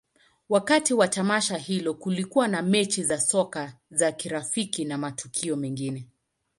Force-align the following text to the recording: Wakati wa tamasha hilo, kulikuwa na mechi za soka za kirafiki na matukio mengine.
Wakati 0.49 0.93
wa 0.93 1.07
tamasha 1.07 1.57
hilo, 1.57 1.93
kulikuwa 1.93 2.47
na 2.47 2.61
mechi 2.61 3.03
za 3.03 3.21
soka 3.21 3.73
za 3.91 4.11
kirafiki 4.11 4.85
na 4.85 4.97
matukio 4.97 5.55
mengine. 5.57 6.07